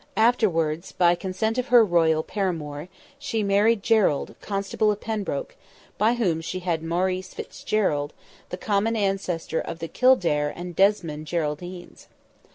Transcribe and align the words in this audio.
Afterwards, 0.17 0.91
by 0.93 1.13
consent 1.13 1.59
of 1.59 1.67
her 1.67 1.85
royal 1.85 2.23
paramour, 2.23 2.87
she 3.19 3.43
married 3.43 3.83
Gerald, 3.83 4.33
constable 4.41 4.89
of 4.89 4.99
Pembroke, 4.99 5.55
by 5.99 6.15
whom 6.15 6.41
she 6.41 6.61
had 6.61 6.81
Maurice 6.81 7.35
Fitzgerald, 7.35 8.11
the 8.49 8.57
common 8.57 8.95
ancestor 8.95 9.59
of 9.61 9.77
the 9.77 9.87
Kildare 9.87 10.51
and 10.55 10.75
Desmond 10.75 11.27
Geraldines. 11.27 12.07